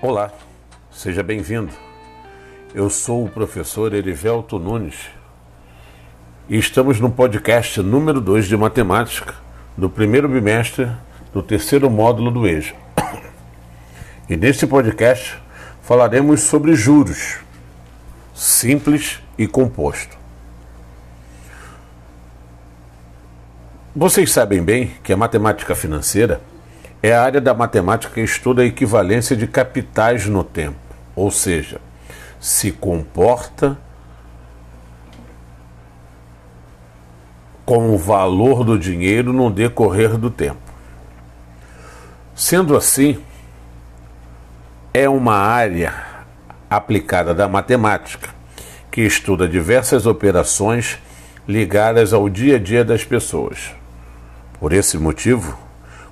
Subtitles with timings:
[0.00, 0.30] Olá,
[0.92, 1.72] seja bem-vindo.
[2.72, 4.94] Eu sou o professor Erivelto Nunes
[6.48, 9.34] e estamos no podcast número 2 de matemática
[9.76, 10.88] do primeiro bimestre
[11.32, 12.76] do terceiro módulo do EJA.
[14.30, 15.36] E neste podcast
[15.82, 17.38] falaremos sobre juros,
[18.32, 20.16] simples e composto.
[23.96, 26.40] Vocês sabem bem que a matemática financeira
[27.02, 30.78] é a área da matemática que estuda a equivalência de capitais no tempo,
[31.14, 31.80] ou seja,
[32.40, 33.78] se comporta
[37.64, 40.58] com o valor do dinheiro no decorrer do tempo.
[42.34, 43.22] Sendo assim,
[44.94, 45.92] é uma área
[46.70, 48.30] aplicada da matemática
[48.90, 50.98] que estuda diversas operações
[51.46, 53.74] ligadas ao dia a dia das pessoas.
[54.58, 55.67] Por esse motivo,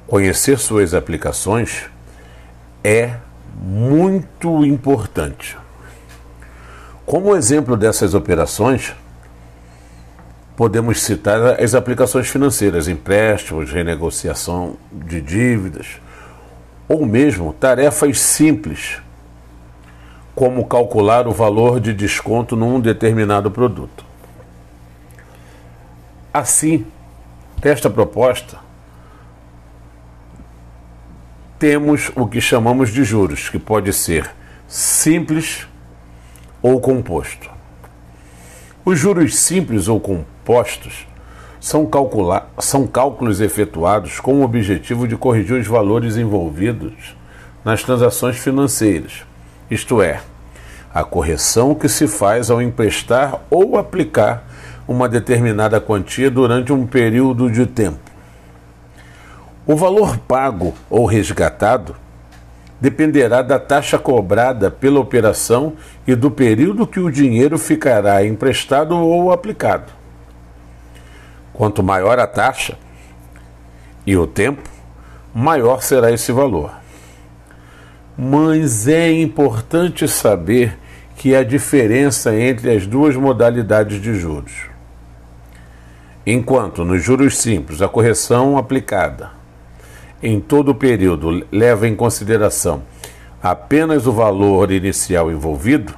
[0.06, 1.86] conhecer suas aplicações
[2.82, 3.16] é
[3.54, 5.56] muito importante.
[7.04, 8.94] Como exemplo dessas operações,
[10.56, 16.00] podemos citar as aplicações financeiras, empréstimos, renegociação de dívidas,
[16.88, 19.00] ou mesmo tarefas simples,
[20.34, 24.04] como calcular o valor de desconto num determinado produto.
[26.32, 26.84] Assim,
[27.60, 28.58] Desta proposta,
[31.58, 34.30] temos o que chamamos de juros, que pode ser
[34.68, 35.66] simples
[36.60, 37.50] ou composto.
[38.84, 41.06] Os juros simples ou compostos
[41.58, 47.16] são, calcula são cálculos efetuados com o objetivo de corrigir os valores envolvidos
[47.64, 49.24] nas transações financeiras,
[49.68, 50.20] isto é,
[50.94, 54.46] a correção que se faz ao emprestar ou aplicar
[54.86, 58.05] uma determinada quantia durante um período de tempo.
[59.68, 61.96] O valor pago ou resgatado
[62.80, 65.72] dependerá da taxa cobrada pela operação
[66.06, 69.92] e do período que o dinheiro ficará emprestado ou aplicado.
[71.52, 72.78] Quanto maior a taxa
[74.06, 74.62] e o tempo,
[75.34, 76.70] maior será esse valor.
[78.16, 80.78] Mas é importante saber
[81.16, 84.68] que há diferença entre as duas modalidades de juros.
[86.24, 89.35] Enquanto nos juros simples a correção aplicada
[90.22, 92.82] em todo o período leva em consideração
[93.42, 95.94] apenas o valor inicial envolvido,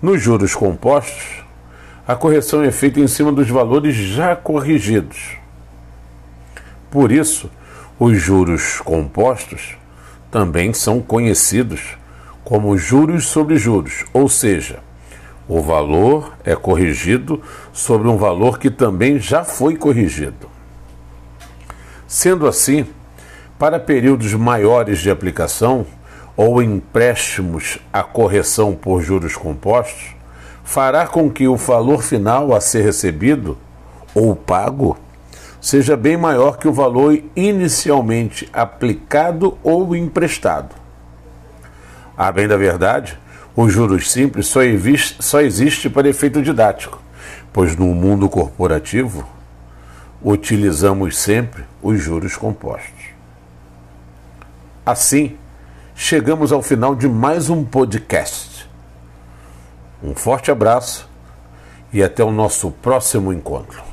[0.00, 1.40] nos juros compostos
[2.06, 5.36] a correção é feita em cima dos valores já corrigidos.
[6.90, 7.48] Por isso,
[8.00, 9.76] os juros compostos
[10.28, 11.96] também são conhecidos
[12.42, 14.80] como juros sobre juros, ou seja,
[15.46, 17.40] o valor é corrigido
[17.72, 20.49] sobre um valor que também já foi corrigido.
[22.10, 22.86] Sendo assim,
[23.56, 25.86] para períodos maiores de aplicação
[26.36, 30.16] ou empréstimos a correção por juros compostos,
[30.64, 33.56] fará com que o valor final a ser recebido
[34.12, 34.98] ou pago
[35.60, 40.74] seja bem maior que o valor inicialmente aplicado ou emprestado.
[42.18, 43.16] A bem da verdade,
[43.54, 44.58] os juros simples só,
[45.20, 47.00] só existe para efeito didático,
[47.52, 49.24] pois no mundo corporativo
[50.22, 53.10] utilizamos sempre os juros compostos.
[54.84, 55.36] Assim,
[55.94, 58.68] chegamos ao final de mais um podcast.
[60.02, 61.08] Um forte abraço
[61.92, 63.89] e até o nosso próximo encontro.